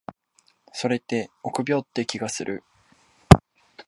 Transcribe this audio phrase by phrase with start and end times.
[0.73, 2.63] それって臆病って気がする。